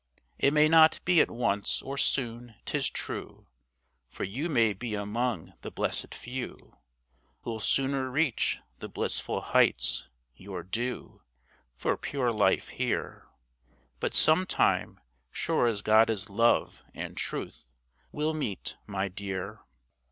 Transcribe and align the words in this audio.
It 0.39 0.51
may 0.51 0.67
not 0.67 0.99
be 1.05 1.21
at 1.21 1.29
once 1.29 1.79
or 1.83 1.95
soon, 1.95 2.55
'tis 2.65 2.89
true. 2.89 3.45
For 4.09 4.23
you 4.23 4.49
may 4.49 4.73
be 4.73 4.95
among 4.95 5.53
the 5.61 5.69
blessed 5.69 6.15
few 6.15 6.75
Who'll 7.41 7.59
sooner 7.59 8.09
reach 8.09 8.57
the 8.79 8.89
blissful 8.89 9.41
heights 9.41 10.07
your 10.35 10.63
due 10.63 11.21
For 11.75 11.97
pure 11.97 12.31
life 12.31 12.69
here 12.69 13.27
But 13.99 14.15
sometime, 14.15 14.99
sure 15.29 15.67
as 15.67 15.83
God 15.83 16.09
is 16.09 16.31
love 16.31 16.83
and 16.95 17.15
truth, 17.15 17.69
We'll 18.11 18.33
meet, 18.33 18.77
my 18.87 19.07
dear. 19.07 19.59